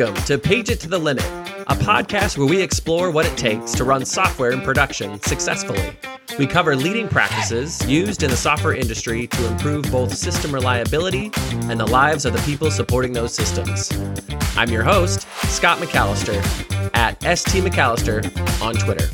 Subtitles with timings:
[0.00, 1.26] Welcome to Page It to the Limit,
[1.66, 5.92] a podcast where we explore what it takes to run software in production successfully.
[6.38, 11.30] We cover leading practices used in the software industry to improve both system reliability
[11.64, 13.92] and the lives of the people supporting those systems.
[14.56, 16.40] I'm your host, Scott McAllister,
[16.94, 18.24] at ST McAllister
[18.62, 19.06] on Twitter.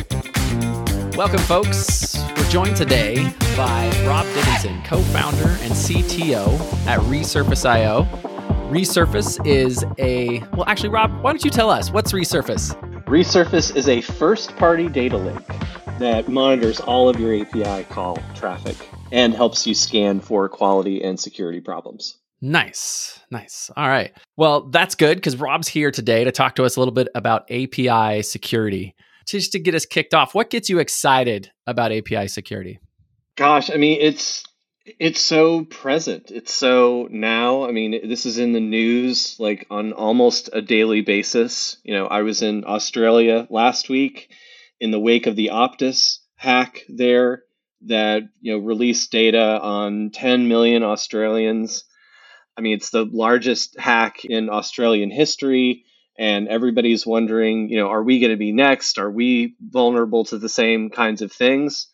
[1.16, 2.16] Welcome, folks.
[2.36, 8.35] We're joined today by Rob Dickinson, co founder and CTO at Resurface.io.
[8.66, 12.74] Resurface is a, well, actually, Rob, why don't you tell us what's Resurface?
[13.04, 15.46] Resurface is a first party data lake
[16.00, 18.76] that monitors all of your API call traffic
[19.12, 22.18] and helps you scan for quality and security problems.
[22.40, 23.20] Nice.
[23.30, 23.70] Nice.
[23.76, 24.12] All right.
[24.36, 27.48] Well, that's good because Rob's here today to talk to us a little bit about
[27.48, 28.96] API security.
[29.28, 32.80] Just to get us kicked off, what gets you excited about API security?
[33.36, 34.42] Gosh, I mean, it's
[34.98, 36.30] it's so present.
[36.30, 37.66] It's so now.
[37.66, 41.76] I mean, this is in the news like on almost a daily basis.
[41.82, 44.30] You know, I was in Australia last week
[44.80, 47.42] in the wake of the Optus hack there
[47.82, 51.84] that, you know, released data on 10 million Australians.
[52.56, 55.84] I mean, it's the largest hack in Australian history
[56.18, 58.98] and everybody's wondering, you know, are we going to be next?
[58.98, 61.88] Are we vulnerable to the same kinds of things?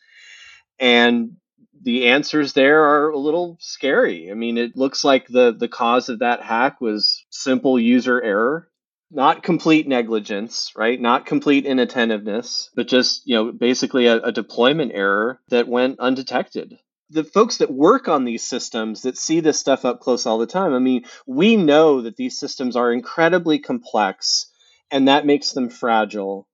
[0.79, 1.37] And
[1.83, 4.31] the answers there are a little scary.
[4.31, 8.69] I mean, it looks like the the cause of that hack was simple user error,
[9.11, 11.01] not complete negligence, right?
[11.01, 16.79] Not complete inattentiveness, but just, you know, basically a, a deployment error that went undetected
[17.13, 20.47] the folks that work on these systems that see this stuff up close all the
[20.47, 24.51] time, I mean, we know that these systems are incredibly complex
[24.91, 26.49] and that makes them fragile.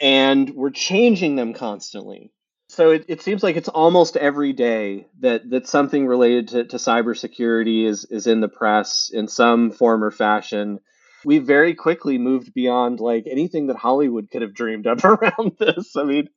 [0.00, 2.32] And we're changing them constantly.
[2.70, 6.76] So it, it seems like it's almost every day that, that something related to, to
[6.76, 10.78] cybersecurity is, is in the press in some form or fashion.
[11.24, 15.96] We very quickly moved beyond like anything that Hollywood could have dreamed up around this.
[15.96, 16.28] I mean,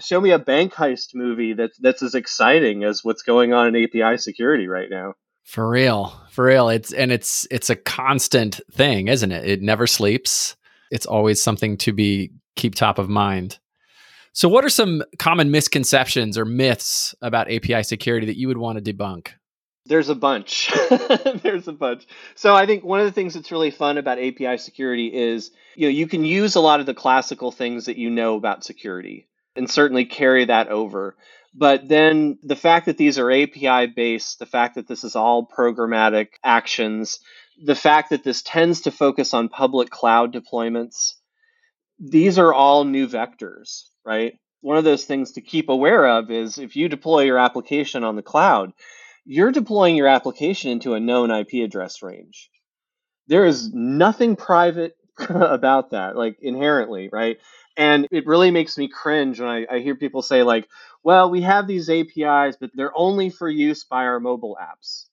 [0.00, 3.84] show me a bank heist movie that's that's as exciting as what's going on in
[3.84, 5.12] API security right now.
[5.42, 6.18] For real.
[6.30, 6.70] For real.
[6.70, 9.46] It's and it's it's a constant thing, isn't it?
[9.46, 10.56] It never sleeps.
[10.90, 13.58] It's always something to be keep top of mind.
[14.36, 18.84] So, what are some common misconceptions or myths about API security that you would want
[18.84, 19.28] to debunk?
[19.86, 20.72] There's a bunch.
[21.42, 22.08] There's a bunch.
[22.34, 25.86] So I think one of the things that's really fun about API security is, you
[25.86, 29.28] know, you can use a lot of the classical things that you know about security
[29.54, 31.16] and certainly carry that over.
[31.54, 35.46] But then the fact that these are API based, the fact that this is all
[35.46, 37.20] programmatic actions,
[37.62, 41.12] the fact that this tends to focus on public cloud deployments,
[42.00, 44.38] these are all new vectors right?
[44.60, 48.16] One of those things to keep aware of is if you deploy your application on
[48.16, 48.72] the cloud,
[49.24, 52.50] you're deploying your application into a known IP address range.
[53.26, 54.96] There is nothing private
[55.28, 57.38] about that, like inherently, right?
[57.76, 60.68] And it really makes me cringe when I, I, hear people say, like,
[61.02, 65.06] well, we have these APIs, but they're only for use by our mobile apps.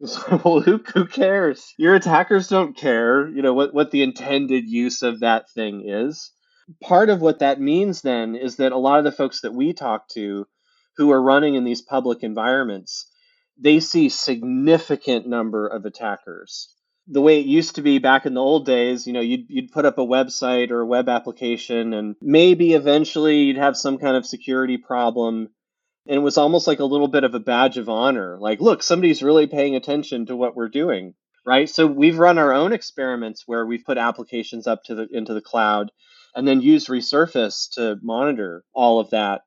[0.44, 1.72] well, who, who cares?
[1.78, 6.32] Your attackers don't care, you know, what, what the intended use of that thing is
[6.82, 9.72] part of what that means then is that a lot of the folks that we
[9.72, 10.46] talk to
[10.96, 13.10] who are running in these public environments
[13.58, 16.72] they see significant number of attackers.
[17.08, 19.72] The way it used to be back in the old days you know you'd, you'd
[19.72, 24.16] put up a website or a web application and maybe eventually you'd have some kind
[24.16, 25.48] of security problem.
[26.08, 28.82] And it was almost like a little bit of a badge of honor like look
[28.82, 31.14] somebody's really paying attention to what we're doing
[31.46, 31.70] right?
[31.70, 35.40] So we've run our own experiments where we've put applications up to the into the
[35.40, 35.92] cloud
[36.36, 39.40] and then use Resurface to monitor all of that.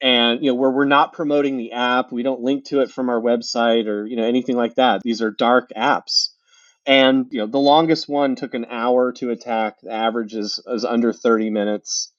[0.00, 3.08] And you know, where we're not promoting the app, we don't link to it from
[3.08, 5.00] our website or you know anything like that.
[5.02, 6.28] These are dark apps.
[6.86, 9.76] And you know, the longest one took an hour to attack.
[9.82, 12.12] The average is, is under 30 minutes.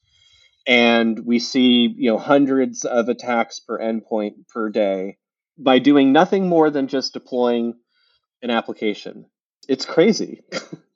[0.67, 5.17] And we see, you know, hundreds of attacks per endpoint per day
[5.57, 7.75] by doing nothing more than just deploying
[8.43, 9.25] an application.
[9.67, 10.43] It's crazy.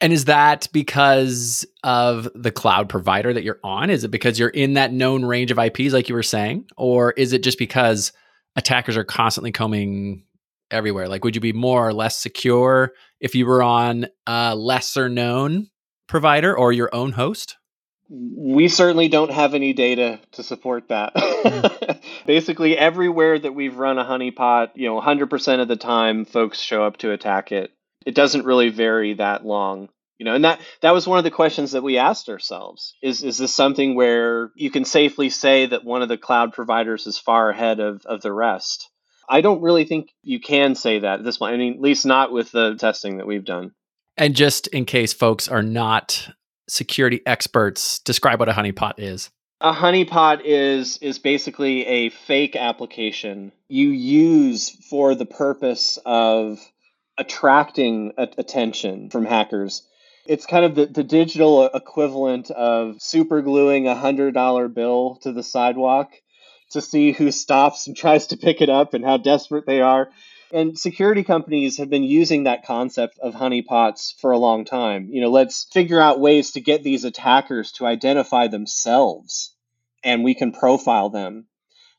[0.00, 3.88] And is that because of the cloud provider that you're on?
[3.88, 6.66] Is it because you're in that known range of IPs, like you were saying?
[6.76, 8.12] Or is it just because
[8.56, 10.24] attackers are constantly combing
[10.70, 11.08] everywhere?
[11.08, 15.68] Like, would you be more or less secure if you were on a lesser known
[16.06, 17.56] provider or your own host?
[18.08, 21.14] We certainly don't have any data to support that.
[21.14, 22.00] Mm.
[22.26, 26.84] Basically, everywhere that we've run a honeypot, you know, 100% of the time, folks show
[26.84, 27.72] up to attack it
[28.06, 29.88] it doesn't really vary that long
[30.18, 33.22] you know and that that was one of the questions that we asked ourselves is
[33.22, 37.18] is this something where you can safely say that one of the cloud providers is
[37.18, 38.88] far ahead of, of the rest
[39.28, 42.06] i don't really think you can say that at this point i mean at least
[42.06, 43.72] not with the testing that we've done
[44.16, 46.30] And just in case folks are not
[46.68, 49.30] security experts, describe what a honeypot is.
[49.60, 56.58] A honeypot is is basically a fake application you use for the purpose of
[57.18, 59.82] attracting attention from hackers.
[60.26, 65.32] It's kind of the, the digital equivalent of super gluing a hundred dollar bill to
[65.32, 66.12] the sidewalk
[66.70, 70.10] to see who stops and tries to pick it up and how desperate they are.
[70.52, 75.08] And security companies have been using that concept of honeypots for a long time.
[75.10, 79.54] You know, let's figure out ways to get these attackers to identify themselves
[80.04, 81.46] and we can profile them.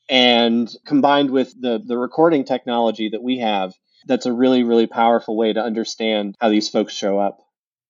[0.10, 3.74] And combined with the, the recording technology that we have,
[4.08, 7.40] that's a really, really powerful way to understand how these folks show up.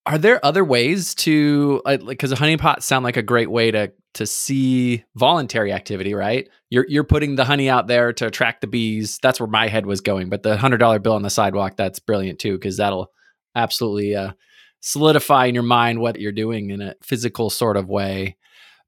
[0.05, 3.91] Are there other ways to like because a honeypot sound like a great way to
[4.13, 6.49] to see voluntary activity, right?
[6.69, 9.19] You're you're putting the honey out there to attract the bees.
[9.21, 10.29] That's where my head was going.
[10.29, 13.11] But the hundred dollar bill on the sidewalk, that's brilliant too, because that'll
[13.53, 14.31] absolutely uh,
[14.79, 18.37] solidify in your mind what you're doing in a physical sort of way.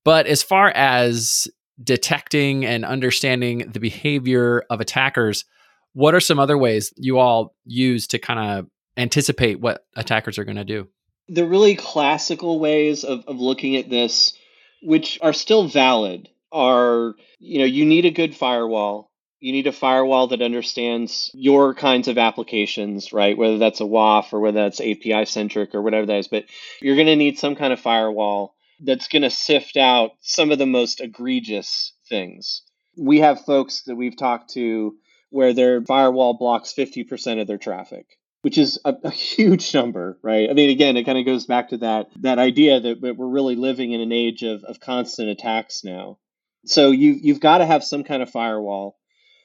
[0.06, 1.48] But as far as
[1.84, 5.46] detecting and understanding the behavior of attackers,
[5.94, 10.44] what are some other ways you all use to kind of anticipate what attackers are
[10.44, 10.88] going to do?
[11.28, 14.34] The really classical ways of, of looking at this,
[14.82, 19.12] which are still valid, are you know, you need a good firewall.
[19.40, 23.38] You need a firewall that understands your kinds of applications, right?
[23.38, 26.28] Whether that's a WAF or whether that's API centric or whatever that is.
[26.28, 26.46] But
[26.82, 30.58] you're going to need some kind of firewall that's going to sift out some of
[30.58, 32.64] the most egregious things.
[32.98, 34.96] We have folks that we've talked to
[35.30, 38.06] where their firewall blocks 50% of their traffic
[38.42, 40.50] which is a, a, huge number right?
[40.50, 43.28] I mean again it kind of goes back to that that idea that, that we're
[43.28, 46.18] really living in an age of, of constant attacks now.
[46.66, 48.98] So you, you've got to have some kind of firewall.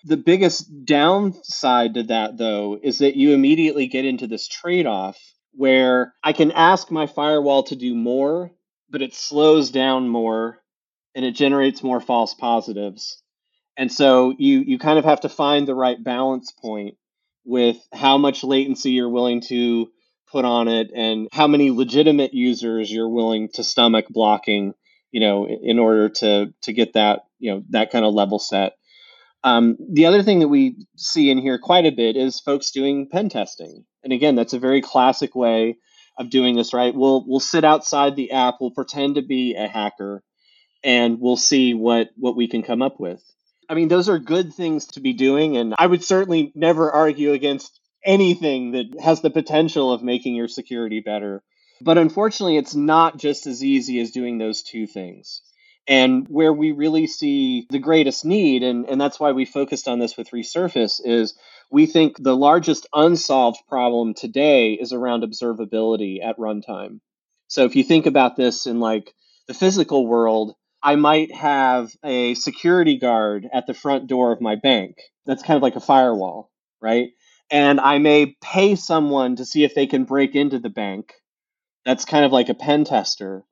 [0.05, 5.19] The biggest downside to that though is that you immediately get into this trade-off
[5.57, 8.51] where i can ask my firewall to do more
[8.91, 10.63] but it slows down more
[11.15, 13.23] and it generates more false positives.
[13.77, 16.97] And so you you kind of have to find the right balance point
[17.45, 19.89] with how much latency you're willing to
[20.31, 24.75] put on it and how many legitimate users you're willing to stomach blocking,
[25.11, 28.75] you know, in order to to get that, you know, that kind of level set.
[29.43, 33.09] Um, the other thing that we see in here quite a bit is folks doing
[33.11, 33.85] pen testing.
[34.03, 35.77] And again, that's a very classic way
[36.17, 36.95] of doing this, right?
[36.95, 40.23] We'll we'll sit outside the app, we'll pretend to be a hacker,
[40.83, 43.23] and we'll see what what we can come up with.
[43.69, 47.33] I mean, those are good things to be doing, and I would certainly never argue
[47.33, 51.43] against anything that has the potential of making your security better.
[51.81, 55.43] But unfortunately, it's not just as easy as doing those two things.
[55.87, 59.99] And where we really see the greatest need, and, and that's why we focused on
[59.99, 61.35] this with Resurface, is
[61.71, 67.01] we think the largest unsolved problem today is around observability at runtime.
[67.49, 69.15] So if you think about this in like
[69.47, 74.55] the physical world, I might have a security guard at the front door of my
[74.55, 74.99] bank.
[75.25, 76.51] That's kind of like a firewall,
[76.83, 77.09] right?
[77.51, 81.15] And I may pay someone to see if they can break into the bank.
[81.87, 83.45] That's kind of like a pen tester.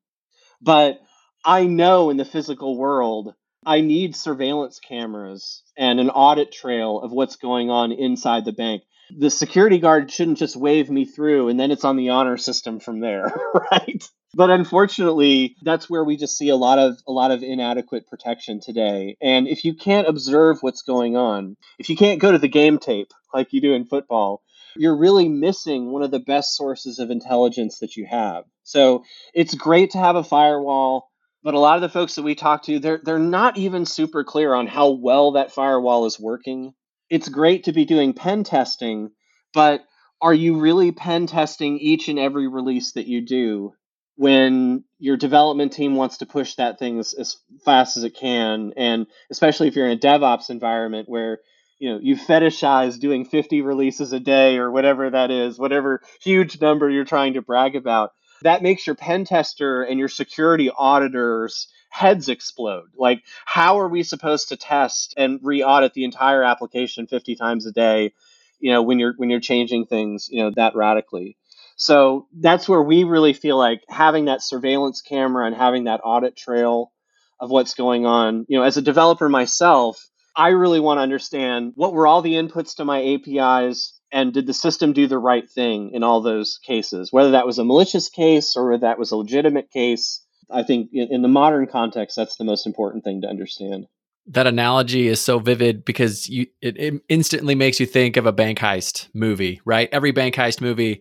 [0.61, 1.01] But
[1.43, 3.33] I know in the physical world,
[3.65, 8.83] I need surveillance cameras and an audit trail of what's going on inside the bank.
[9.17, 12.79] The security guard shouldn't just wave me through and then it's on the honor system
[12.79, 13.33] from there,
[13.73, 14.05] right?
[14.35, 18.61] But unfortunately, that's where we just see a lot of a lot of inadequate protection
[18.61, 19.17] today.
[19.21, 22.79] And if you can't observe what's going on, if you can't go to the game
[22.79, 24.43] tape like you do in football,
[24.77, 28.45] you're really missing one of the best sources of intelligence that you have.
[28.63, 31.11] So it's great to have a firewall
[31.43, 34.25] but a lot of the folks that we talk to they're they're not even super
[34.25, 36.73] clear on how well that firewall is working
[37.11, 39.11] it's great to be doing pen testing
[39.53, 39.83] but
[40.21, 43.73] are you really pen testing each and every release that you do
[44.17, 48.73] when your development team wants to push that thing as, as fast as it can
[48.77, 51.39] and especially if you're in a devops environment where
[51.79, 56.61] you know you fetishize doing 50 releases a day or whatever that is whatever huge
[56.61, 61.69] number you're trying to brag about that makes your pen tester and your security auditors
[61.93, 62.89] heads explode.
[62.97, 67.73] Like, how are we supposed to test and re-audit the entire application 50 times a
[67.73, 68.15] day?
[68.59, 71.37] You know, when you're when you're changing things, you know, that radically.
[71.83, 76.37] So that's where we really feel like having that surveillance camera and having that audit
[76.37, 76.93] trail
[77.41, 78.47] of what's going on.
[78.49, 80.01] You know, as a developer myself,
[80.37, 84.47] I really want to understand what were all the inputs to my APIs and did
[84.47, 88.09] the system do the right thing in all those cases whether that was a malicious
[88.09, 92.45] case or that was a legitimate case i think in the modern context that's the
[92.45, 93.87] most important thing to understand
[94.27, 98.33] that analogy is so vivid because you it, it instantly makes you think of a
[98.33, 101.01] bank heist movie right every bank heist movie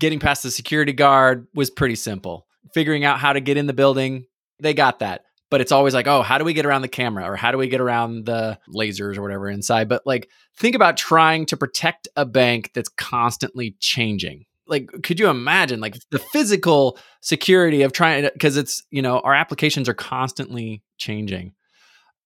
[0.00, 2.46] getting past the security guard was pretty simple.
[2.74, 4.26] Figuring out how to get in the building,
[4.60, 5.24] they got that.
[5.50, 7.58] But it's always like, oh, how do we get around the camera or how do
[7.58, 9.88] we get around the lasers or whatever inside?
[9.88, 14.46] But like, think about trying to protect a bank that's constantly changing.
[14.66, 19.34] Like, could you imagine like the physical security of trying because it's, you know, our
[19.34, 21.52] applications are constantly changing.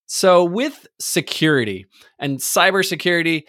[0.07, 1.87] So, with security
[2.19, 3.43] and cybersecurity,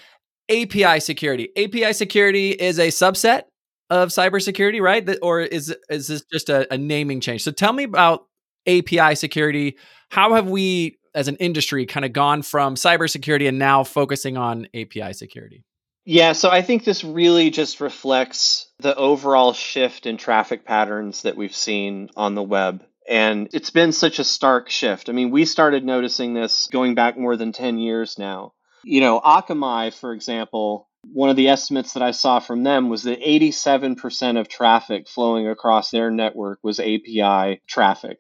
[0.50, 3.44] API security, API security is a subset
[3.90, 5.08] of cybersecurity, right?
[5.22, 7.44] Or is is this just a, a naming change?
[7.44, 8.26] So, tell me about
[8.68, 9.78] API security.
[10.10, 14.68] How have we, as an industry, kind of gone from cybersecurity and now focusing on
[14.74, 15.64] API security?
[16.06, 21.36] Yeah, so I think this really just reflects the overall shift in traffic patterns that
[21.36, 25.10] we've seen on the web and it's been such a stark shift.
[25.10, 28.54] I mean, we started noticing this going back more than 10 years now.
[28.84, 33.04] You know, Akamai, for example, one of the estimates that I saw from them was
[33.04, 38.20] that 87% of traffic flowing across their network was API traffic.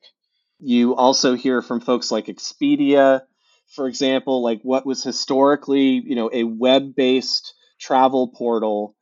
[0.59, 3.21] You also hear from folks like Expedia,
[3.75, 8.95] for example, like what was historically, you know, a web-based travel portal,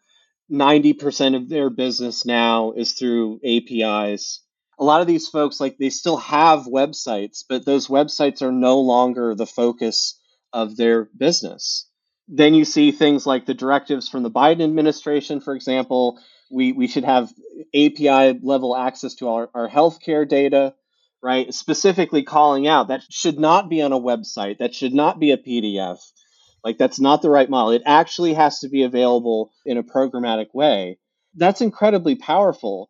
[0.51, 4.42] 90% of their business now is through APIs
[4.77, 8.80] a lot of these folks like they still have websites but those websites are no
[8.80, 10.20] longer the focus
[10.54, 11.88] of their business
[12.27, 16.20] then you see things like the directives from the biden administration for example.
[16.51, 17.34] We, we should have
[17.74, 20.74] api level access to our, our healthcare data
[21.24, 21.51] right?
[21.51, 25.38] Specifically calling out that should not be on a website that should not be a
[25.38, 25.98] pdf
[26.65, 27.72] like that's not the right model.
[27.72, 30.98] It actually has to be available in a programmatic way.
[31.36, 32.89] That's incredibly powerful.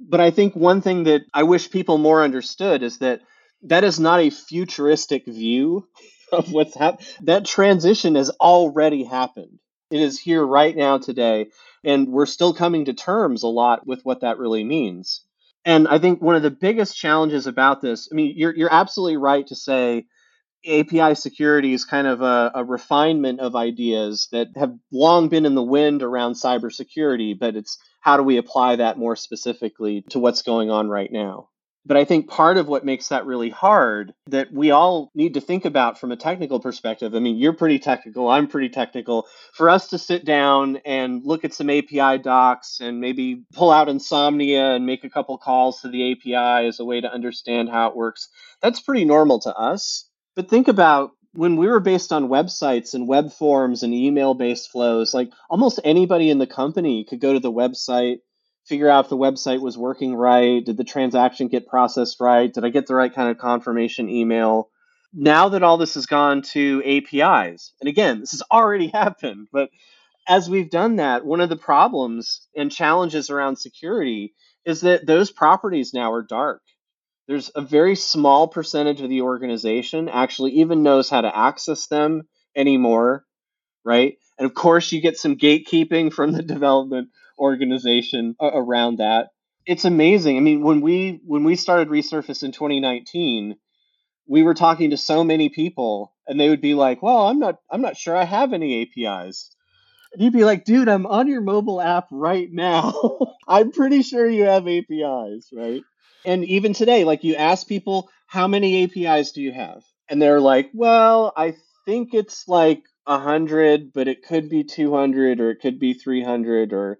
[0.00, 3.20] But I think one thing that I wish people more understood is that
[3.62, 5.86] that is not a futuristic view
[6.34, 7.06] of what's happened.
[7.22, 9.58] That transition has already happened.
[9.90, 11.46] It is here right now today,
[11.84, 15.24] and we're still coming to terms a lot with what that really means.
[15.64, 19.16] And I think one of the biggest challenges about this, I mean, you're, you're absolutely
[19.16, 20.06] right to say
[20.66, 25.54] API security is kind of a, a, refinement of ideas that have long been in
[25.54, 30.42] the wind around cybersecurity, but it's how do we apply that more specifically to what's
[30.42, 31.48] going on right now?
[31.86, 35.40] But I think part of what makes that really hard that we all need to
[35.40, 37.14] think about from a technical perspective.
[37.14, 39.26] I mean, you're pretty technical, I'm pretty technical.
[39.52, 43.90] For us to sit down and look at some API docs and maybe pull out
[43.90, 47.88] Insomnia and make a couple calls to the API as a way to understand how
[47.88, 48.28] it works,
[48.62, 50.08] that's pretty normal to us.
[50.34, 54.70] But think about when we were based on websites and web forms and email based
[54.70, 58.18] flows, like almost anybody in the company could go to the website,
[58.66, 60.64] figure out if the website was working right.
[60.64, 62.52] Did the transaction get processed right?
[62.52, 64.70] Did I get the right kind of confirmation email?
[65.12, 69.70] Now that all this has gone to APIs, and again, this has already happened, but
[70.26, 75.30] as we've done that, one of the problems and challenges around security is that those
[75.30, 76.62] properties now are dark
[77.26, 82.22] there's a very small percentage of the organization actually even knows how to access them
[82.54, 83.24] anymore,
[83.84, 84.16] right?
[84.38, 89.28] And of course, you get some gatekeeping from the development organization uh, around that.
[89.66, 90.36] It's amazing.
[90.36, 93.56] I mean, when we when we started Resurface in 2019,
[94.26, 97.56] we were talking to so many people, and they would be like, "Well, I'm not
[97.70, 99.50] I'm not sure I have any APIs."
[100.12, 102.94] And you'd be like, "Dude, I'm on your mobile app right now.
[103.48, 105.82] I'm pretty sure you have APIs, right?"
[106.24, 109.82] And even today, like you ask people, how many APIs do you have?
[110.08, 115.50] And they're like, well, I think it's like 100, but it could be 200 or
[115.50, 116.98] it could be 300 or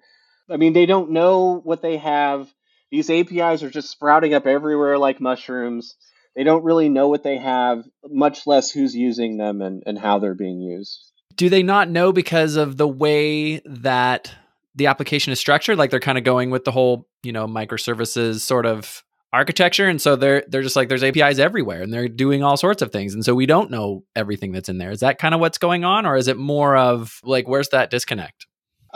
[0.50, 2.52] I mean, they don't know what they have.
[2.90, 5.96] These APIs are just sprouting up everywhere like mushrooms.
[6.36, 10.18] They don't really know what they have, much less who's using them and, and how
[10.18, 11.12] they're being used.
[11.36, 14.32] Do they not know because of the way that
[14.74, 15.78] the application is structured?
[15.78, 20.00] Like they're kind of going with the whole, you know, microservices sort of architecture and
[20.00, 23.14] so they're they're just like there's apis everywhere and they're doing all sorts of things
[23.14, 25.84] and so we don't know everything that's in there is that kind of what's going
[25.84, 28.46] on or is it more of like where's that disconnect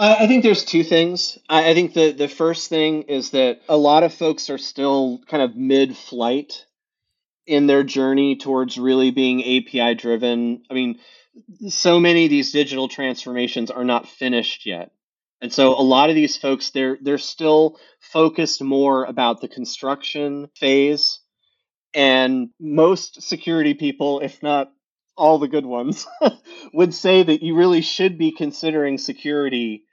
[0.00, 1.38] I think there's two things.
[1.49, 5.43] I, think the the first thing is that a lot of folks are still kind
[5.43, 6.64] of mid-flight
[7.47, 10.62] in their journey towards really being API driven.
[10.71, 11.00] I mean,
[11.69, 14.93] so many of these digital transformations are not finished yet.
[15.40, 20.49] And so a lot of these folks they're they're still focused more about the construction
[20.55, 21.19] phase
[21.93, 24.71] and most security people if not
[25.17, 26.07] all the good ones
[26.73, 29.85] would say that you really should be considering security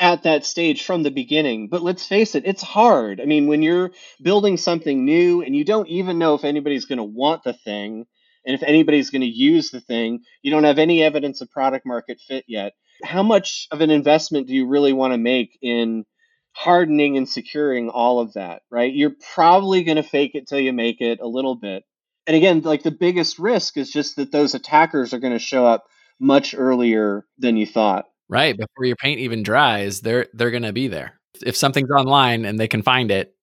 [0.00, 1.68] at that stage from the beginning.
[1.68, 3.20] But let's face it, it's hard.
[3.20, 3.92] I mean, when you're
[4.22, 8.06] building something new and you don't even know if anybody's going to want the thing
[8.46, 11.86] and if anybody's going to use the thing, you don't have any evidence of product
[11.86, 12.72] market fit yet
[13.04, 16.04] how much of an investment do you really want to make in
[16.52, 18.92] hardening and securing all of that, right?
[18.92, 21.84] You're probably going to fake it till you make it a little bit.
[22.26, 25.66] And again, like the biggest risk is just that those attackers are going to show
[25.66, 25.86] up
[26.18, 28.06] much earlier than you thought.
[28.30, 31.20] Right, before your paint even dries, they're they're to be there.
[31.44, 33.34] If something's online and they can find it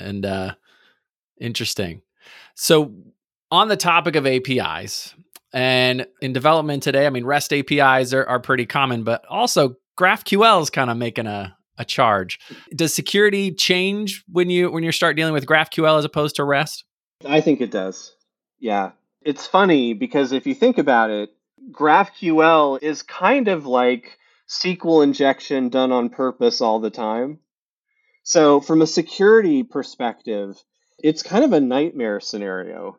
[0.00, 0.54] and uh
[1.40, 2.02] interesting.
[2.56, 2.92] So
[3.50, 5.14] on the topic of APIs
[5.52, 10.62] and in development today, I mean REST APIs are, are pretty common, but also GraphQL
[10.62, 12.38] is kind of making a a charge.
[12.74, 16.84] Does security change when you when you start dealing with GraphQL as opposed to REST?
[17.26, 18.14] I think it does.
[18.58, 18.92] Yeah.
[19.22, 21.30] It's funny because if you think about it,
[21.70, 27.38] GraphQL is kind of like SQL injection done on purpose all the time.
[28.22, 30.62] So, from a security perspective,
[30.98, 32.98] it's kind of a nightmare scenario,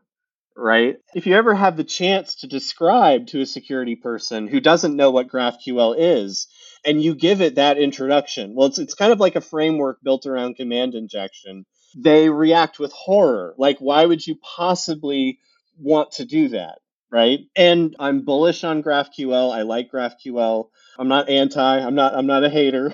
[0.56, 0.98] right?
[1.14, 5.12] If you ever have the chance to describe to a security person who doesn't know
[5.12, 6.48] what GraphQL is,
[6.84, 10.26] and you give it that introduction, well, it's, it's kind of like a framework built
[10.26, 11.66] around command injection.
[11.96, 13.54] They react with horror.
[13.58, 15.40] Like, why would you possibly
[15.78, 16.80] want to do that?
[17.12, 17.42] Right.
[17.58, 19.54] And I'm bullish on GraphQL.
[19.54, 20.70] I like GraphQL.
[20.98, 22.94] I'm not anti, I'm not I'm not a hater.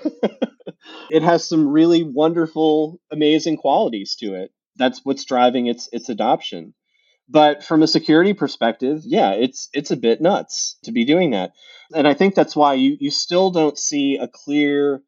[1.10, 4.50] it has some really wonderful, amazing qualities to it.
[4.76, 6.74] That's what's driving its its adoption.
[7.28, 11.52] But from a security perspective, yeah, it's it's a bit nuts to be doing that.
[11.94, 15.02] And I think that's why you, you still don't see a clear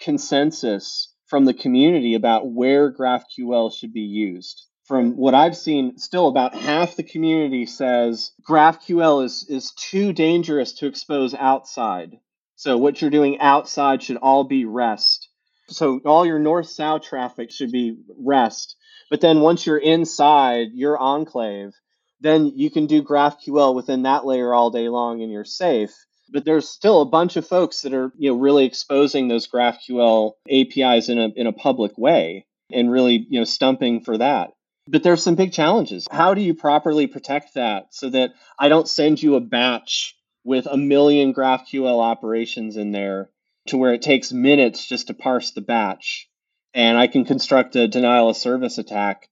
[0.00, 4.66] consensus from the community about where GraphQL should be used.
[4.90, 10.72] From what I've seen, still about half the community says GraphQL is, is too dangerous
[10.72, 12.18] to expose outside.
[12.56, 15.28] So what you're doing outside should all be REST.
[15.68, 18.74] So all your north south traffic should be REST.
[19.10, 21.72] But then once you're inside your enclave,
[22.20, 25.94] then you can do GraphQL within that layer all day long and you're safe.
[26.32, 30.32] But there's still a bunch of folks that are, you know, really exposing those GraphQL
[30.50, 34.50] APIs in a in a public way and really, you know, stumping for that.
[34.88, 36.06] But there's some big challenges.
[36.10, 40.66] How do you properly protect that so that I don't send you a batch with
[40.66, 43.30] a million GraphQL operations in there
[43.68, 46.28] to where it takes minutes just to parse the batch
[46.74, 49.28] and I can construct a denial of service attack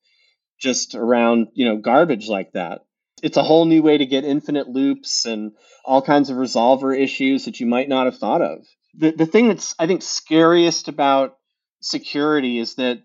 [0.59, 2.85] just around, you know, garbage like that.
[3.23, 5.53] It's a whole new way to get infinite loops and
[5.85, 8.65] all kinds of resolver issues that you might not have thought of.
[8.95, 11.37] The the thing that's I think scariest about
[11.81, 13.03] security is that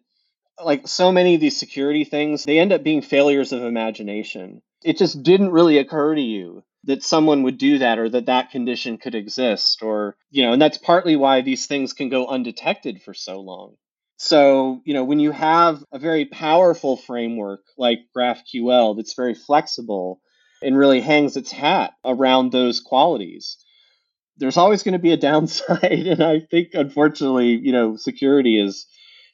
[0.64, 4.62] like so many of these security things, they end up being failures of imagination.
[4.84, 8.52] It just didn't really occur to you that someone would do that or that that
[8.52, 13.02] condition could exist or you know and that's partly why these things can go undetected
[13.02, 13.76] for so long
[14.18, 20.22] so, you know, when you have a very powerful framework like GraphQL that's very flexible
[20.62, 23.58] and really hangs its hat around those qualities,
[24.38, 25.84] there's always going to be a downside.
[26.08, 28.86] and I think, unfortunately, you know, security is,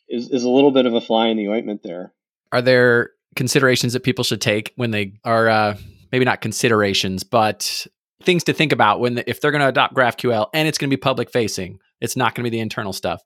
[0.10, 2.14] is, is a little bit of a fly in the ointment there.
[2.52, 5.78] Are there considerations that people should take when they are, uh,
[6.12, 7.86] maybe not considerations, but
[8.24, 10.90] things to think about when the, if they're going to adopt GraphQL and it's going
[10.90, 11.80] to be public facing?
[12.02, 13.22] It's not going to be the internal stuff.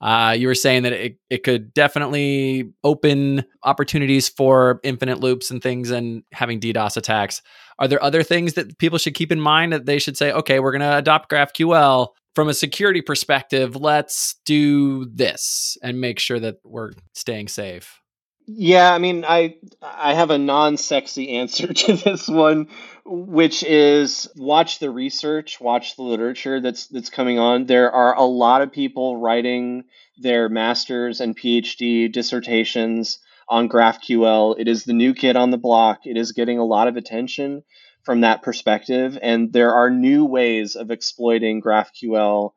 [0.00, 5.62] Uh, you were saying that it, it could definitely open opportunities for infinite loops and
[5.62, 7.40] things and having DDoS attacks.
[7.78, 10.60] Are there other things that people should keep in mind that they should say, okay,
[10.60, 13.74] we're going to adopt GraphQL from a security perspective?
[13.74, 18.00] Let's do this and make sure that we're staying safe.
[18.46, 22.68] Yeah, I mean, I I have a non-sexy answer to this one,
[23.04, 27.64] which is watch the research, watch the literature that's that's coming on.
[27.64, 29.84] There are a lot of people writing
[30.18, 33.18] their masters and PhD dissertations
[33.48, 34.56] on GraphQL.
[34.58, 36.00] It is the new kid on the block.
[36.04, 37.64] It is getting a lot of attention
[38.06, 42.52] from that perspective, and there are new ways of exploiting GraphQL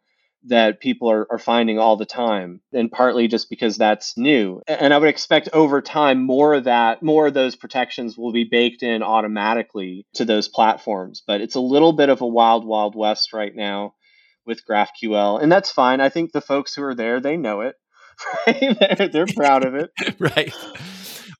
[0.45, 4.61] that people are, are finding all the time and partly just because that's new.
[4.67, 8.45] And i would expect over time more of that more of those protections will be
[8.45, 12.95] baked in automatically to those platforms but it's a little bit of a wild wild
[12.95, 13.95] west right now
[14.45, 15.99] with graphql and that's fine.
[15.99, 17.75] I think the folks who are there they know it
[18.47, 18.77] right?
[18.97, 19.91] they're, they're proud of it.
[20.19, 20.53] Right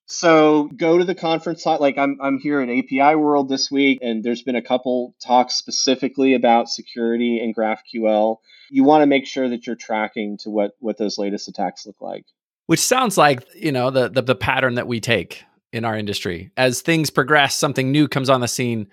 [0.10, 4.24] so go to the conference like I'm I'm here at API World this week and
[4.24, 8.38] there's been a couple talks specifically about security and GraphQL
[8.70, 12.02] you want to make sure that you're tracking to what what those latest attacks look
[12.02, 12.26] like.
[12.68, 16.52] Which sounds like you know the, the the pattern that we take in our industry
[16.58, 18.88] as things progress, something new comes on the scene.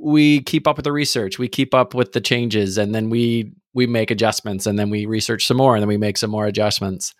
[0.00, 3.52] We keep up with the research, we keep up with the changes, and then we
[3.74, 6.46] we make adjustments, and then we research some more, and then we make some more
[6.46, 7.14] adjustments.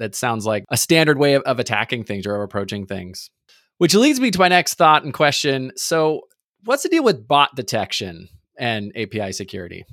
[0.00, 3.30] That sounds like a standard way of, of attacking things or of approaching things.
[3.78, 5.72] Which leads me to my next thought and question.
[5.76, 6.22] So,
[6.64, 9.84] what's the deal with bot detection and API security?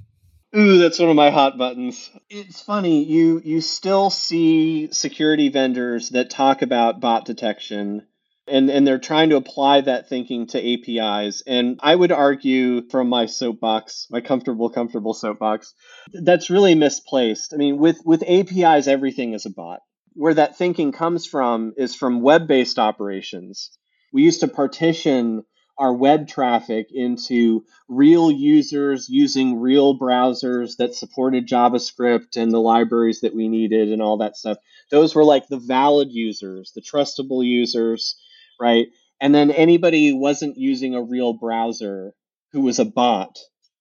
[0.55, 2.09] Ooh, that's one of my hot buttons.
[2.29, 8.07] It's funny, you you still see security vendors that talk about bot detection
[8.47, 11.43] and and they're trying to apply that thinking to APIs.
[11.45, 15.73] And I would argue from my soapbox, my comfortable comfortable soapbox,
[16.13, 17.53] that's really misplaced.
[17.53, 19.81] I mean, with with APIs everything is a bot.
[20.17, 23.69] Where that thinking comes from is from web-based operations.
[24.11, 25.43] We used to partition
[25.77, 33.21] our web traffic into real users using real browsers that supported JavaScript and the libraries
[33.21, 34.57] that we needed and all that stuff.
[34.89, 38.19] Those were like the valid users, the trustable users,
[38.59, 38.87] right?
[39.21, 42.15] And then anybody who wasn't using a real browser
[42.53, 43.37] who was a bot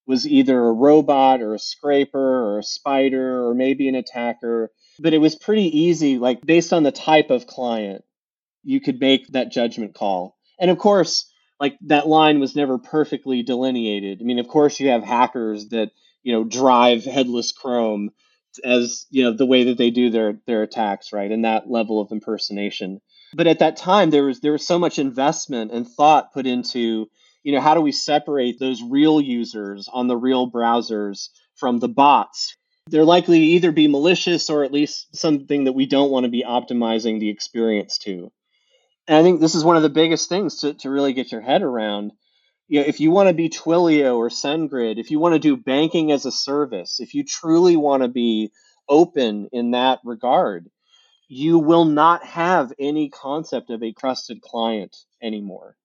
[0.07, 4.71] was either a robot or a scraper or a spider or maybe an attacker.
[4.99, 8.05] But it was pretty easy, like based on the type of client,
[8.63, 10.37] you could make that judgment call.
[10.59, 11.31] And of course,
[11.61, 14.21] like that line was never perfectly delineated.
[14.21, 15.91] I mean, of course, you have hackers that
[16.23, 18.11] you know drive headless Chrome
[18.65, 21.31] as you know the way that they do their their attacks, right?
[21.31, 23.01] And that level of impersonation.
[23.35, 27.11] But at that time, there was there was so much investment and thought put into
[27.43, 31.89] you know how do we separate those real users on the real browsers from the
[31.89, 32.57] bots
[32.89, 36.31] they're likely to either be malicious or at least something that we don't want to
[36.31, 38.31] be optimizing the experience to
[39.09, 41.41] and I think this is one of the biggest things to, to really get your
[41.41, 42.13] head around.
[42.69, 45.57] You know, if you want to be Twilio or SendGrid, if you want to do
[45.57, 48.51] banking as a service, if you truly want to be
[48.89, 50.69] open in that regard,
[51.29, 55.77] you will not have any concept of a trusted client anymore.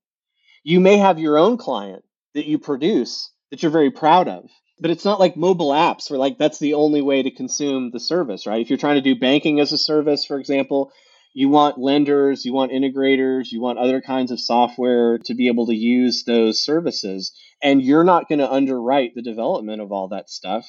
[0.64, 4.50] You may have your own client that you produce that you're very proud of,
[4.82, 8.00] but it's not like mobile apps where like that's the only way to consume the
[8.00, 8.60] service, right?
[8.60, 10.92] If you're trying to do banking as a service, for example,
[11.34, 15.68] you want lenders, you want integrators, you want other kinds of software to be able
[15.68, 17.32] to use those services.
[17.62, 20.68] And you're not going to underwrite the development of all that stuff.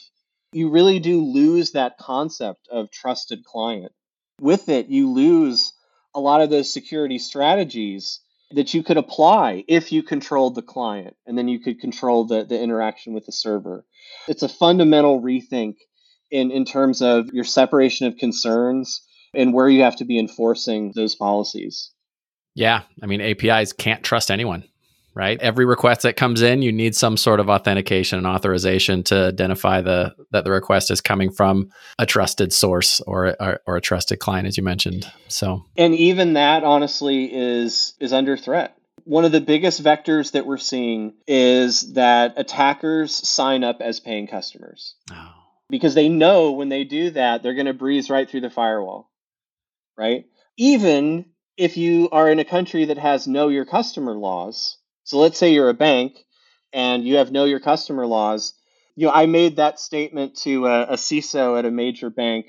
[0.52, 3.92] You really do lose that concept of trusted client.
[4.40, 5.72] With it, you lose
[6.14, 8.20] a lot of those security strategies
[8.54, 12.44] that you could apply if you controlled the client and then you could control the,
[12.44, 13.84] the interaction with the server.
[14.28, 15.76] It's a fundamental rethink
[16.30, 19.02] in, in terms of your separation of concerns
[19.34, 21.90] and where you have to be enforcing those policies.
[22.54, 22.82] Yeah.
[23.02, 24.64] I mean, APIs can't trust anyone,
[25.14, 25.40] right?
[25.40, 29.80] Every request that comes in, you need some sort of authentication and authorization to identify
[29.80, 34.18] the that the request is coming from a trusted source or, or, or a trusted
[34.18, 35.10] client, as you mentioned.
[35.28, 38.76] So, and even that, honestly, is is under threat.
[39.04, 44.28] One of the biggest vectors that we're seeing is that attackers sign up as paying
[44.28, 44.94] customers.
[45.10, 45.32] Oh.
[45.68, 49.08] Because they know when they do that, they're going to breeze right through the firewall
[49.96, 50.24] right?
[50.56, 54.78] Even if you are in a country that has know your customer laws.
[55.04, 56.24] So let's say you're a bank
[56.72, 58.54] and you have know your customer laws.
[58.96, 62.46] You know, I made that statement to a, a CISO at a major bank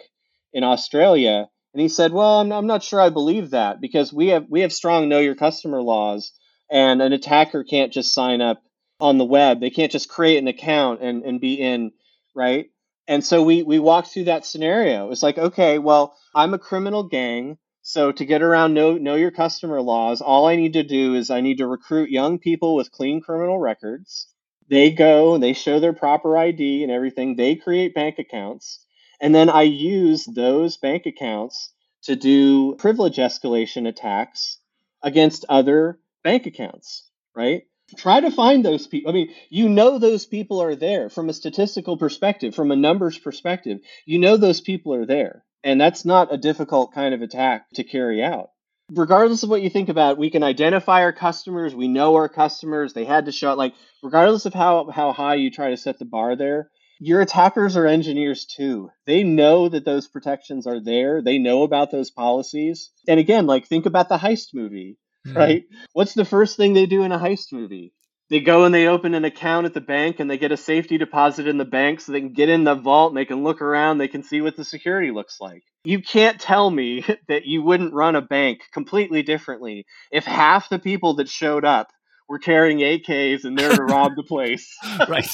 [0.52, 4.28] in Australia, and he said, "Well, I'm, I'm not sure I believe that because we
[4.28, 6.32] have we have strong know your customer laws,
[6.70, 8.62] and an attacker can't just sign up
[9.00, 9.60] on the web.
[9.60, 11.92] They can't just create an account and, and be in,
[12.36, 12.68] right?
[13.08, 15.12] And so we we walked through that scenario.
[15.12, 19.32] It's like, okay, well, I'm a criminal gang, so to get around know know your
[19.32, 22.92] customer laws, all I need to do is I need to recruit young people with
[22.92, 24.28] clean criminal records.
[24.70, 27.36] They go and they show their proper ID and everything.
[27.36, 28.86] They create bank accounts,
[29.22, 31.72] and then I use those bank accounts
[32.04, 34.58] to do privilege escalation attacks
[35.04, 37.64] against other bank accounts, right?
[37.98, 39.12] try to find those people.
[39.12, 43.18] I mean, you know those people are there from a statistical perspective, from a numbers
[43.18, 43.80] perspective.
[44.06, 45.44] You know those people are there.
[45.64, 48.50] And that's not a difficult kind of attack to carry out.
[48.92, 51.74] Regardless of what you think about, we can identify our customers.
[51.74, 52.94] We know our customers.
[52.94, 53.58] They had to show it.
[53.58, 53.74] Like,
[54.04, 57.88] regardless of how, how high you try to set the bar there, your attackers are
[57.88, 58.90] engineers too.
[59.06, 61.22] They know that those protections are there.
[61.22, 62.92] They know about those policies.
[63.08, 64.98] And again, like think about the heist movie
[65.28, 65.36] mm.
[65.36, 65.64] right?
[65.94, 67.94] What's the first thing they do in a heist movie?
[68.34, 70.98] They go and they open an account at the bank and they get a safety
[70.98, 73.62] deposit in the bank so they can get in the vault and they can look
[73.62, 75.62] around, they can see what the security looks like.
[75.84, 80.80] You can't tell me that you wouldn't run a bank completely differently if half the
[80.80, 81.92] people that showed up
[82.28, 84.68] were carrying AKs and there to rob the place.
[85.08, 85.30] right.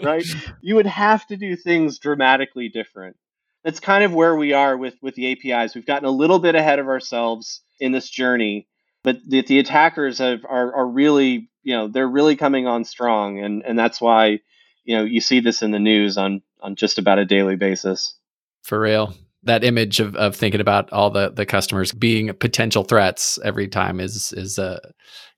[0.00, 0.24] right?
[0.62, 3.16] You would have to do things dramatically different.
[3.64, 5.74] That's kind of where we are with with the APIs.
[5.74, 8.68] We've gotten a little bit ahead of ourselves in this journey
[9.08, 13.38] but the, the attackers have, are, are really you know they're really coming on strong
[13.38, 14.40] and and that's why
[14.84, 18.14] you know you see this in the news on on just about a daily basis.
[18.62, 19.14] For real.
[19.44, 23.98] That image of, of thinking about all the the customers being potential threats every time
[23.98, 24.78] is is a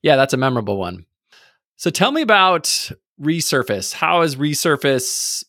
[0.01, 1.05] yeah that's a memorable one.
[1.77, 3.93] So tell me about resurface.
[3.93, 5.45] How is resurface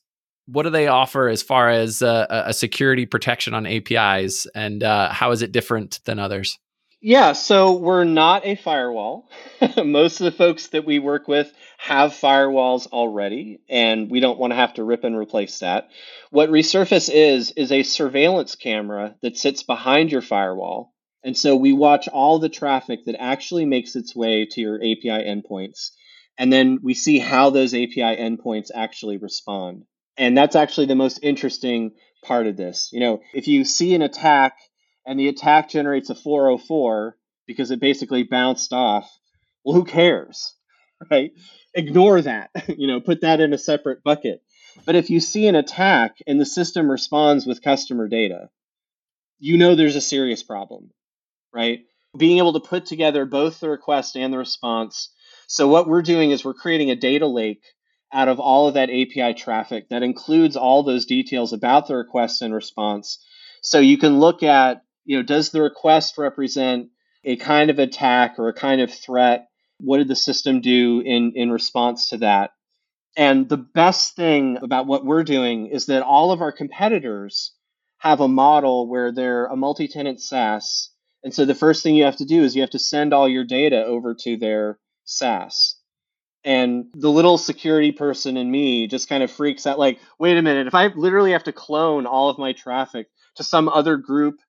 [0.47, 5.09] what do they offer as far as uh, a security protection on APIs, and uh,
[5.13, 6.59] how is it different than others?
[7.05, 9.29] Yeah, so we're not a firewall.
[9.85, 14.53] Most of the folks that we work with have firewalls already, and we don't want
[14.53, 15.89] to have to rip and replace that.
[16.31, 20.95] What Resurface is, is a surveillance camera that sits behind your firewall.
[21.25, 25.25] And so we watch all the traffic that actually makes its way to your API
[25.27, 25.91] endpoints.
[26.39, 29.87] And then we see how those API endpoints actually respond.
[30.17, 32.91] And that's actually the most interesting part of this.
[32.93, 34.55] You know, if you see an attack
[35.07, 39.11] and the attack generates a 404 because it basically bounced off,
[39.65, 40.55] well, who cares?
[41.11, 41.33] Right?
[41.75, 42.51] Ignore that.
[42.79, 44.41] you know, put that in a separate bucket.
[44.87, 48.51] But if you see an attack and the system responds with customer data,
[49.41, 50.93] you know there's a serious problem,
[51.53, 51.81] right?
[52.17, 55.13] Being able to put together both the request and the response.
[55.49, 57.65] So, what we're doing is we're creating a data lake
[58.13, 62.43] out of all of that API traffic that includes all those details about the request
[62.43, 63.19] and response.
[63.63, 66.89] So, you can look at you know, does the request represent
[67.25, 69.49] a kind of attack or a kind of threat?
[69.79, 72.51] What did the system do in, in response to that?
[73.17, 77.53] And the best thing about what we're doing is that all of our competitors
[77.99, 80.91] have a model where they're a multi tenant SaaS.
[81.23, 83.29] And so the first thing you have to do is you have to send all
[83.29, 85.77] your data over to their SaaS.
[86.45, 90.43] And the little security person in me just kind of freaks out like, wait a
[90.43, 94.41] minute, if I literally have to clone all of my traffic to some other group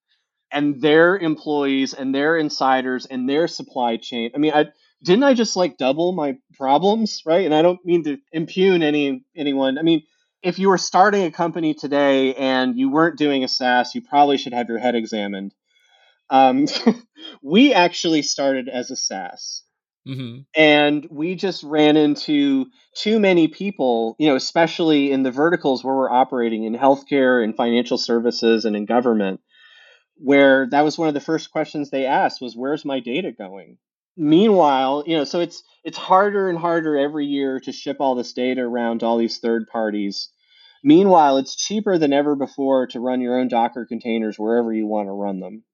[0.50, 4.30] and their employees and their insiders and their supply chain.
[4.34, 4.66] I mean, I
[5.02, 7.44] didn't I just like double my problems, right?
[7.44, 9.78] And I don't mean to impugn any anyone.
[9.78, 10.02] I mean,
[10.42, 14.38] if you were starting a company today and you weren't doing a SaaS, you probably
[14.38, 15.54] should have your head examined.
[16.30, 16.66] Um,
[17.42, 19.62] we actually started as a SaaS.
[20.06, 20.40] Mm-hmm.
[20.54, 25.94] And we just ran into too many people, you know, especially in the verticals where
[25.94, 29.40] we're operating in healthcare and financial services and in government,
[30.16, 33.78] where that was one of the first questions they asked was where's my data going?
[34.16, 38.32] Meanwhile you know so it's it's harder and harder every year to ship all this
[38.32, 40.30] data around to all these third parties.
[40.82, 45.08] Meanwhile it's cheaper than ever before to run your own docker containers wherever you want
[45.08, 45.64] to run them.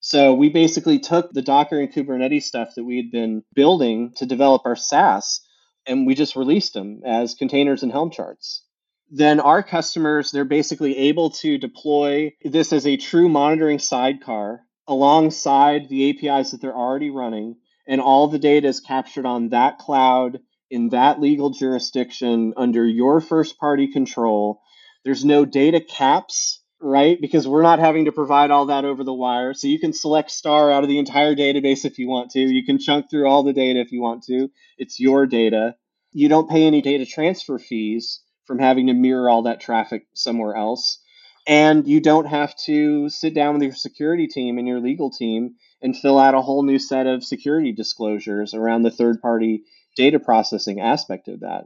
[0.00, 4.26] So we basically took the docker and kubernetes stuff that we had been building to
[4.26, 5.40] develop our saas
[5.86, 8.65] and we just released them as containers and helm charts
[9.10, 15.88] then our customers, they're basically able to deploy this as a true monitoring sidecar alongside
[15.88, 17.56] the APIs that they're already running.
[17.86, 20.40] And all the data is captured on that cloud
[20.70, 24.60] in that legal jurisdiction under your first party control.
[25.04, 27.20] There's no data caps, right?
[27.20, 29.54] Because we're not having to provide all that over the wire.
[29.54, 32.40] So you can select star out of the entire database if you want to.
[32.40, 34.50] You can chunk through all the data if you want to.
[34.78, 35.76] It's your data.
[36.10, 40.54] You don't pay any data transfer fees from having to mirror all that traffic somewhere
[40.54, 40.98] else.
[41.46, 45.54] And you don't have to sit down with your security team and your legal team
[45.80, 49.62] and fill out a whole new set of security disclosures around the third party
[49.96, 51.64] data processing aspect of that.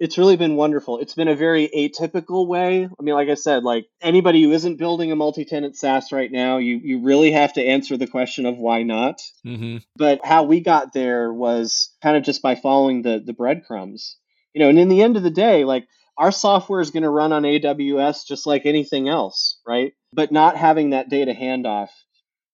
[0.00, 0.98] It's really been wonderful.
[0.98, 2.84] It's been a very atypical way.
[2.86, 6.58] I mean, like I said, like anybody who isn't building a multi-tenant SaaS right now,
[6.58, 9.22] you you really have to answer the question of why not.
[9.46, 9.76] Mm-hmm.
[9.94, 14.16] But how we got there was kind of just by following the the breadcrumbs.
[14.54, 15.86] You know, and in the end of the day, like
[16.22, 19.92] our software is going to run on AWS just like anything else, right?
[20.12, 21.88] But not having that data handoff.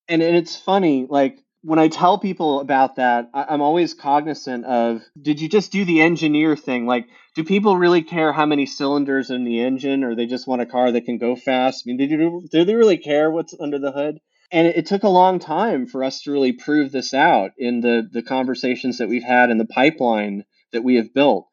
[0.09, 4.65] And, and it's funny, like when I tell people about that, I, am always cognizant
[4.65, 6.87] of did you just do the engineer thing?
[6.87, 10.63] Like, do people really care how many cylinders in the engine, or they just want
[10.63, 11.85] a car that can go fast?
[11.85, 14.17] I mean, did you do they really care what's under the hood?
[14.51, 17.83] And it, it took a long time for us to really prove this out in
[17.83, 21.49] the the conversations that we've had in the pipeline that we have built.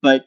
[0.00, 0.24] But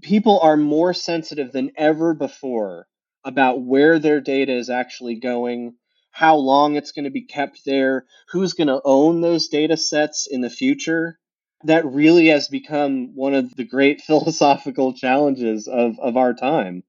[0.00, 2.86] people are more sensitive than ever before
[3.24, 5.74] about where their data is actually going,
[6.10, 10.26] how long it's going to be kept there, who's going to own those data sets
[10.30, 11.18] in the future.
[11.64, 16.82] That really has become one of the great philosophical challenges of, of our time.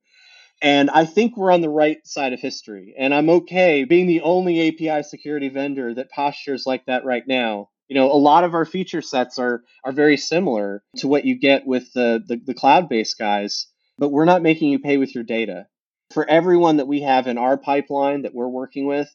[0.61, 2.95] And I think we're on the right side of history.
[2.97, 7.69] And I'm okay being the only API security vendor that postures like that right now
[7.87, 11.37] you know a lot of our feature sets are are very similar to what you
[11.37, 13.67] get with the, the, the cloud-based guys
[13.97, 15.67] but we're not making you pay with your data.
[16.13, 19.13] For everyone that we have in our pipeline that we're working with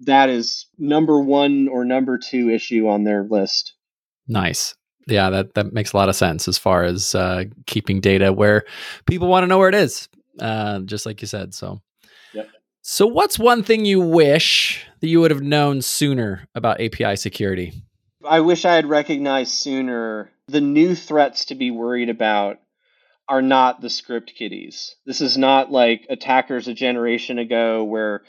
[0.00, 3.74] that is number one or number two issue on their list.
[4.28, 4.74] Nice.
[5.06, 8.64] Yeah that that makes a lot of sense as far as uh, keeping data where
[9.06, 10.08] people want to know where it is
[10.38, 11.80] uh, just like you said so.
[12.32, 12.48] Yep.
[12.82, 17.82] so what's one thing you wish that you would have known sooner about api security
[18.28, 22.58] I wish I had recognized sooner the new threats to be worried about
[23.28, 24.94] are not the script kiddies.
[25.06, 28.22] This is not like attackers a generation ago where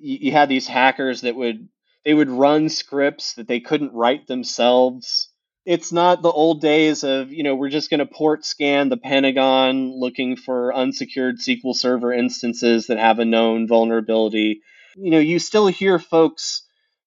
[0.00, 1.68] you, had these hackers that would
[2.04, 5.28] they would run scripts that they couldn't write themselves.
[5.64, 8.96] It's not the old days of, you know, we're just going to port scan the
[8.96, 14.62] Pentagon looking for unsecured SQL Server instances that have a known vulnerability.
[14.94, 16.62] You know, you still hear folks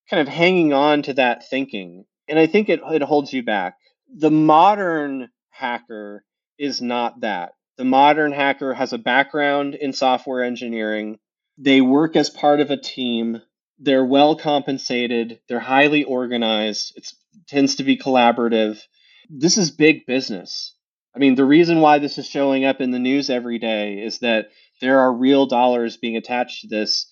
[0.09, 2.03] kind of hanging on to that thinking.
[2.29, 3.77] And I think it, it holds you back.
[4.13, 6.23] The modern hacker
[6.57, 7.53] is not that.
[7.77, 11.17] The modern hacker has a background in software engineering.
[11.57, 13.41] They work as part of a team.
[13.79, 15.39] They're well compensated.
[15.47, 16.93] They're highly organized.
[16.95, 17.11] It
[17.47, 18.81] tends to be collaborative.
[19.29, 20.75] This is big business.
[21.15, 24.19] I mean, the reason why this is showing up in the news every day is
[24.19, 24.49] that
[24.81, 27.11] there are real dollars being attached to this.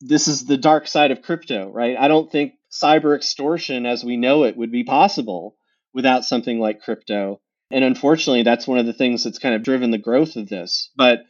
[0.00, 1.96] This is the dark side of crypto, right?
[1.98, 5.56] I don't think cyber extortion as we know it would be possible
[5.92, 7.40] without something like crypto.
[7.70, 10.90] And unfortunately, that's one of the things that's kind of driven the growth of this.
[10.96, 11.20] But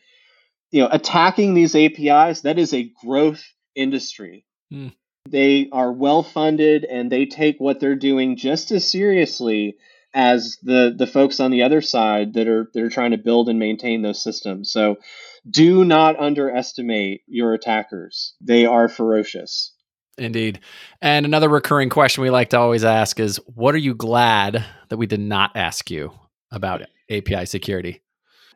[0.71, 3.45] you know, attacking these APIs, that is a growth
[3.77, 4.45] industry.
[4.73, 4.93] Mm.
[5.29, 9.77] They are well funded and they take what they're doing just as seriously
[10.13, 13.49] as the the folks on the other side that are that are trying to build
[13.49, 14.71] and maintain those systems.
[14.71, 14.97] So
[15.49, 18.35] do not underestimate your attackers.
[18.41, 19.74] They are ferocious.
[20.17, 20.61] Indeed.
[21.03, 24.97] And another recurring question we like to always ask is what are you glad that
[24.97, 26.13] we did not ask you
[26.51, 28.03] about API security?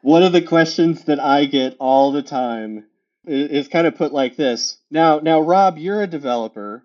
[0.02, 2.84] One of the questions that I get all the time
[3.26, 4.78] is, kind of put like this.
[4.90, 6.84] Now, now Rob, you're a developer.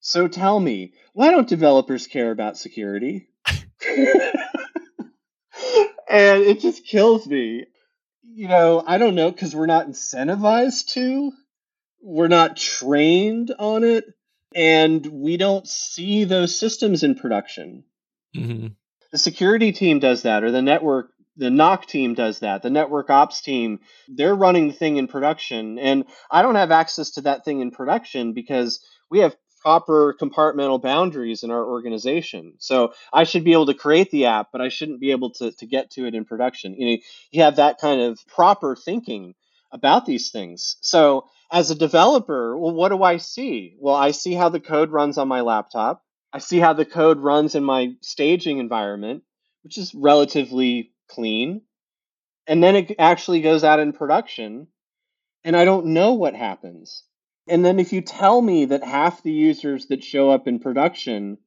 [0.00, 3.28] So tell me, why don't developers care about security?
[3.46, 3.66] and
[6.42, 7.66] it just kills me.
[8.22, 11.32] You know, I don't know because we're not incentivized to
[12.06, 14.04] we're not trained on it
[14.54, 17.82] and we don't see those systems in production.
[18.34, 18.68] Mm-hmm.
[19.10, 22.62] The security team does that, or the network, the NOC team does that.
[22.62, 25.80] The network ops team, they're running the thing in production.
[25.80, 30.80] And I don't have access to that thing in production because we have proper compartmental
[30.80, 32.54] boundaries in our organization.
[32.58, 35.50] So I should be able to create the app, but I shouldn't be able to,
[35.50, 36.74] to get to it in production.
[36.74, 39.34] You know, you have that kind of proper thinking
[39.72, 40.76] about these things.
[40.80, 43.76] So as a developer, well, what do I see?
[43.78, 46.02] Well, I see how the code runs on my laptop.
[46.32, 49.22] I see how the code runs in my staging environment,
[49.62, 51.62] which is relatively clean.
[52.46, 54.68] And then it actually goes out in production,
[55.44, 57.02] and I don't know what happens.
[57.48, 61.38] And then if you tell me that half the users that show up in production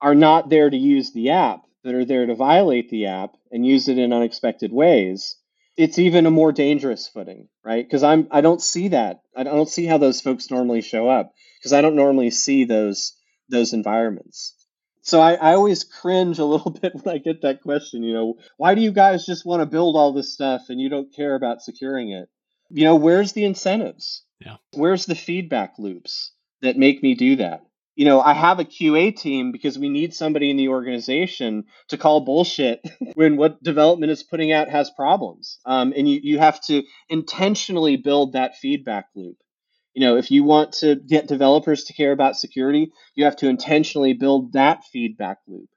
[0.00, 3.66] are not there to use the app, that are there to violate the app and
[3.66, 5.36] use it in unexpected ways,
[5.76, 7.84] it's even a more dangerous footing, right?
[7.84, 9.22] Because I'm I don't see that.
[9.36, 13.14] I don't see how those folks normally show up because I don't normally see those
[13.48, 14.54] those environments.
[15.02, 18.02] So I, I always cringe a little bit when I get that question.
[18.02, 20.88] You know, why do you guys just want to build all this stuff and you
[20.88, 22.28] don't care about securing it?
[22.70, 24.24] You know, where's the incentives?
[24.40, 24.56] Yeah.
[24.72, 26.32] Where's the feedback loops
[26.62, 27.62] that make me do that?
[27.94, 31.98] You know, I have a QA team because we need somebody in the organization to
[31.98, 32.80] call bullshit
[33.14, 35.58] when what development is putting out has problems.
[35.66, 39.36] Um, and you, you have to intentionally build that feedback loop.
[39.94, 43.48] You know, if you want to get developers to care about security, you have to
[43.48, 45.68] intentionally build that feedback loop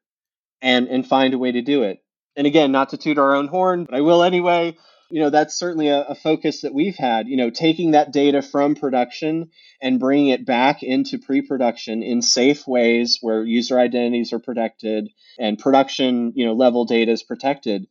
[0.61, 1.99] and, and find a way to do it.
[2.37, 4.77] And again, not to toot our own horn, but I will anyway
[5.09, 8.41] you know that's certainly a, a, focus that we've had you know taking that data
[8.41, 9.49] from production
[9.81, 15.59] and bringing it back into pre-production in safe ways where user identities are protected and
[15.59, 17.87] production you know level data is protected.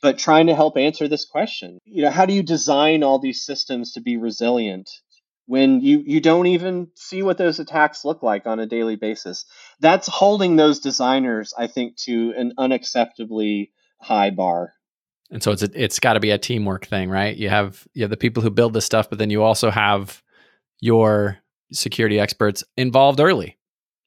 [0.00, 3.44] But trying to help answer this question you know how do you design all these
[3.44, 4.90] systems to be resilient
[5.46, 9.44] when you you don't even see what those attacks look like on a daily basis?
[9.80, 14.74] That's holding those designers i think to an unacceptably high bar
[15.30, 17.36] and so it's a, it's got to be a teamwork thing, right?
[17.36, 20.22] You have you have the people who build this stuff, but then you also have
[20.80, 21.38] your
[21.72, 23.58] security experts involved early,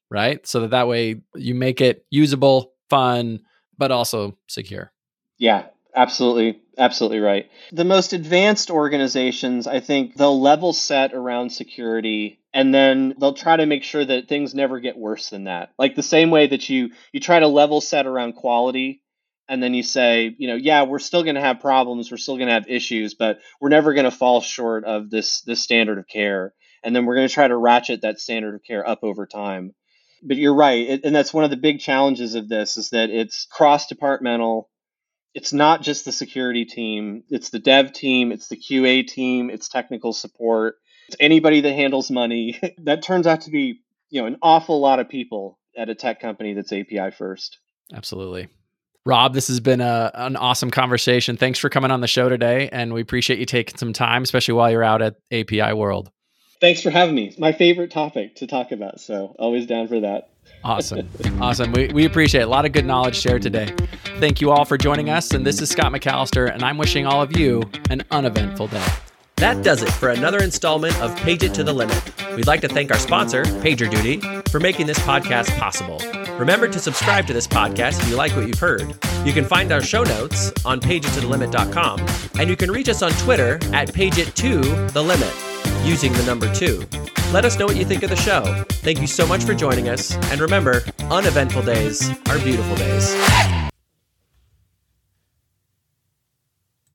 [0.09, 0.45] right?
[0.47, 3.41] So that that way you make it usable, fun,
[3.77, 4.91] but also secure.
[5.37, 5.65] Yeah,
[5.95, 6.59] absolutely.
[6.77, 7.49] Absolutely right.
[7.71, 13.57] The most advanced organizations, I think they'll level set around security and then they'll try
[13.57, 15.73] to make sure that things never get worse than that.
[15.77, 19.03] Like the same way that you you try to level set around quality
[19.51, 22.37] and then you say, you know, yeah, we're still going to have problems, we're still
[22.37, 25.99] going to have issues, but we're never going to fall short of this this standard
[25.99, 26.53] of care.
[26.83, 29.75] And then we're going to try to ratchet that standard of care up over time.
[30.23, 33.09] But you're right, it, and that's one of the big challenges of this is that
[33.09, 34.69] it's cross departmental.
[35.33, 39.67] It's not just the security team; it's the dev team, it's the QA team, it's
[39.67, 40.75] technical support,
[41.09, 42.57] it's anybody that handles money.
[42.83, 46.21] that turns out to be, you know, an awful lot of people at a tech
[46.21, 47.57] company that's API first.
[47.93, 48.47] Absolutely.
[49.05, 51.35] Rob, this has been a, an awesome conversation.
[51.35, 52.69] Thanks for coming on the show today.
[52.71, 56.11] And we appreciate you taking some time, especially while you're out at API World.
[56.59, 57.25] Thanks for having me.
[57.25, 58.99] It's my favorite topic to talk about.
[58.99, 60.29] So always down for that.
[60.63, 61.09] Awesome.
[61.41, 61.71] awesome.
[61.71, 62.43] We, we appreciate it.
[62.43, 63.73] A lot of good knowledge shared today.
[64.19, 65.31] Thank you all for joining us.
[65.31, 68.87] And this is Scott McAllister, and I'm wishing all of you an uneventful day.
[69.37, 71.99] That does it for another installment of Page It to the Limit.
[72.35, 75.99] We'd like to thank our sponsor, PagerDuty, for making this podcast possible.
[76.39, 78.95] Remember to subscribe to this podcast if you like what you've heard.
[79.25, 82.05] You can find our show notes on pageittothelimit.com,
[82.39, 86.85] and you can reach us on Twitter at PageItToTheLimit using the number two.
[87.31, 88.63] Let us know what you think of the show.
[88.69, 93.70] Thank you so much for joining us, and remember, uneventful days are beautiful days.